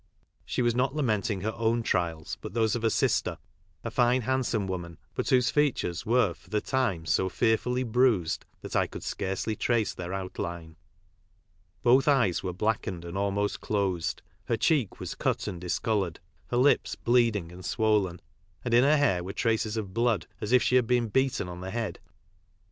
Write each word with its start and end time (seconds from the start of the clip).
She 0.45 0.63
was 0.63 0.73
not 0.73 0.95
lamenting 0.95 1.41
her 1.41 1.53
own 1.55 1.83
trials, 1.83 2.35
but 2.41 2.55
those 2.55 2.75
of 2.75 2.81
her 2.81 2.89
sister, 2.89 3.37
a 3.83 3.91
fine 3.91 4.21
handsome 4.23 4.65
woman, 4.65 4.97
but 5.13 5.29
whose 5.29 5.51
features 5.51 6.07
were 6.07 6.33
for 6.33 6.49
the 6.49 6.59
time 6.59 7.05
so 7.05 7.29
fearfully 7.29 7.83
bruised 7.83 8.43
that 8.61 8.75
I 8.75 8.87
could 8.87 9.03
scarcely 9.03 9.55
trace 9.55 9.93
their 9.93 10.11
outline. 10.11 10.75
Both 11.83 12.07
eyes 12.07 12.41
were 12.41 12.51
blackened 12.51 13.05
and 13.05 13.15
almost 13.15 13.61
closed, 13.61 14.23
her 14.45 14.57
cheek 14.57 14.99
was 14.99 15.13
cut 15.13 15.45
and 15.47 15.61
discoloured, 15.61 16.19
her 16.47 16.57
lips 16.57 16.95
bleeding 16.95 17.51
and 17.51 17.63
swollen, 17.63 18.21
and 18.65 18.73
in 18.73 18.83
her 18.83 18.97
hair 18.97 19.23
were 19.23 19.33
traces 19.33 19.77
of 19.77 19.93
blood, 19.93 20.25
as 20.41 20.51
if 20.51 20.63
she 20.63 20.77
had* 20.77 20.87
been 20.87 21.09
beaten 21.09 21.47
on 21.47 21.61
the 21.61 21.69
head. 21.69 21.99